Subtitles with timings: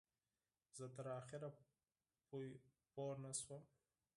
[0.77, 1.49] زه تر آخره
[2.27, 2.49] پوی
[3.23, 3.61] نه شوم.